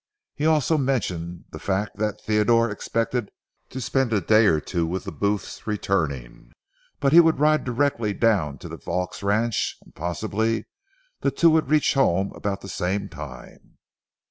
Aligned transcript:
He 0.33 0.47
also 0.47 0.79
mentioned 0.79 1.45
the 1.51 1.59
fact 1.59 1.97
that 1.97 2.19
Theodore 2.21 2.71
expected 2.71 3.29
to 3.69 3.79
spend 3.79 4.11
a 4.11 4.19
day 4.19 4.47
or 4.47 4.59
two 4.59 4.87
with 4.87 5.03
the 5.03 5.11
Booths 5.11 5.67
returning, 5.67 6.53
but 6.99 7.13
he 7.13 7.19
would 7.19 7.39
ride 7.39 7.63
directly 7.65 8.11
down 8.11 8.57
to 8.57 8.67
the 8.67 8.77
Vaux 8.77 9.21
ranch, 9.21 9.77
and 9.83 9.93
possibly 9.93 10.65
the 11.19 11.29
two 11.29 11.51
would 11.51 11.69
reach 11.69 11.93
home 11.93 12.31
about 12.33 12.61
the 12.61 12.67
same 12.67 13.09
time. 13.09 13.77